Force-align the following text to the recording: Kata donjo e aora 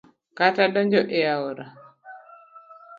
Kata 0.37 0.63
donjo 0.73 1.01
e 1.19 1.21
aora 1.33 1.65